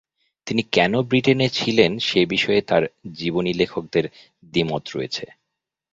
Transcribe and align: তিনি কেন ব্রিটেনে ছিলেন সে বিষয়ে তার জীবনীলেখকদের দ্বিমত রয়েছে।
তিনি 0.47 0.61
কেন 0.71 0.93
ব্রিটেনে 1.01 1.47
ছিলেন 1.49 1.91
সে 1.99 2.21
বিষয়ে 2.25 2.61
তার 2.61 2.83
জীবনীলেখকদের 3.13 4.05
দ্বিমত 4.43 4.83
রয়েছে। 4.95 5.25